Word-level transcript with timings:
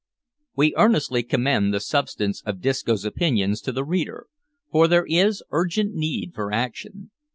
We 0.55 0.73
earnestly 0.77 1.21
commend 1.21 1.71
the 1.75 1.79
substance 1.79 2.41
of 2.43 2.59
Disco's 2.59 3.05
opinions 3.05 3.61
to 3.61 3.71
the 3.71 3.85
reader, 3.85 4.25
for 4.71 4.87
there 4.87 5.05
is 5.07 5.43
urgent 5.51 5.93
need 5.93 6.33
for 6.33 6.51
action. 6.51 7.11